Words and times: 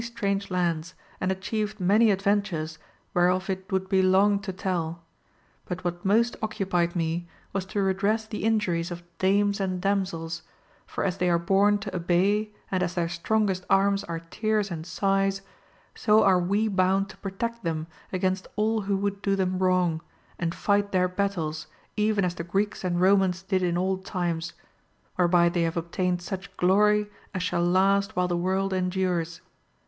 strange 0.03 0.49
lands, 0.49 0.95
and 1.19 1.31
atchieved 1.31 1.79
many 1.79 2.09
adventures 2.09 2.79
where 3.13 3.29
of 3.29 3.51
it 3.51 3.71
would 3.71 3.87
be 3.87 4.01
long 4.01 4.39
to 4.39 4.51
tell; 4.51 5.03
but 5.67 5.83
what 5.83 6.03
most 6.03 6.35
occupied 6.41 6.95
me 6.95 7.27
was 7.53 7.65
to 7.67 7.79
redress 7.83 8.25
the 8.25 8.43
injuries 8.43 8.89
of 8.89 9.03
dames 9.19 9.59
and 9.59 9.79
damsels, 9.79 10.41
for 10.87 11.03
as 11.03 11.17
they 11.19 11.29
are 11.29 11.37
born 11.37 11.77
to 11.77 11.95
obey 11.95 12.51
and 12.71 12.81
as 12.81 12.95
their 12.95 13.07
strongest 13.07 13.63
arms 13.69 14.03
are 14.05 14.21
tears 14.31 14.71
and 14.71 14.87
sighs, 14.87 15.43
so 15.93 16.23
are 16.23 16.39
we 16.39 16.67
bound 16.67 17.07
to 17.07 17.15
protect 17.17 17.63
them 17.63 17.85
against 18.11 18.47
all 18.55 18.81
who 18.81 18.97
would 18.97 19.21
do 19.21 19.35
them 19.35 19.59
wrong, 19.59 20.01
and 20.39 20.55
fight 20.55 20.91
their 20.91 21.07
battles 21.07 21.67
even 21.95 22.25
as 22.25 22.33
the 22.33 22.43
Greeks 22.43 22.83
and 22.83 22.99
Romans 22.99 23.43
did 23.43 23.61
in 23.61 23.77
old 23.77 24.03
times, 24.03 24.53
whereby 25.17 25.47
they 25.47 25.61
have 25.61 25.77
obtained 25.77 26.23
such 26.23 26.57
glory 26.57 27.07
as 27.35 27.43
shall 27.43 27.61
last 27.63 28.15
while 28.15 28.27
the 28.27 28.35
world 28.35 28.73
endures. 28.73 29.41